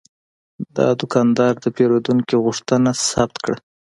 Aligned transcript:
دا 0.75 0.87
دوکاندار 0.99 1.53
د 1.63 1.65
پیرودونکي 1.75 2.35
غوښتنه 2.45 2.89
ثبت 3.09 3.37
کړه. 3.45 3.57